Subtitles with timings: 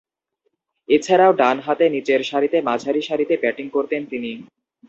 [0.89, 4.31] এছাড়াও, ডানহাতে নিচেরসারিতে মাঝারিসারিতে ব্যাটিং করতেন তিনি।